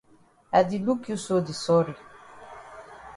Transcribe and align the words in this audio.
I 0.59 0.61
di 0.69 0.77
look 0.87 1.01
you 1.09 1.17
so 1.25 1.35
di 1.47 1.53
sorry. 1.63 1.95